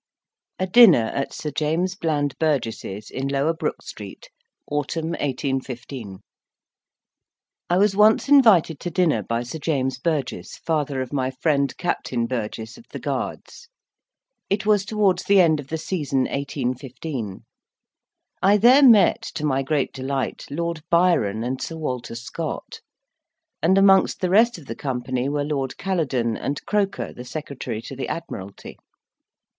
[0.57, 4.31] A DINNER AT SIR JAMES BLAND BURGES'S, IN LOWER BROOK STREET;
[4.65, 6.21] AUTUMN, 1815
[7.69, 12.25] I was once invited to dinner by Sir James Burges, father of my friend, Captain
[12.25, 13.69] Burges, of the Guards:
[14.49, 17.41] it was towards the end of the season 1815.
[18.41, 22.79] I there met, to my great delight, Lord Byron and Sir Walter Scott;
[23.61, 27.95] and amongst the rest of the company were Lord Caledon, and Croker, the Secretary to
[27.95, 28.79] the Admiralty.